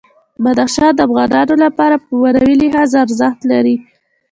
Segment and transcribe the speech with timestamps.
[0.43, 3.75] بدخشان د افغانانو لپاره په معنوي لحاظ ارزښت لري.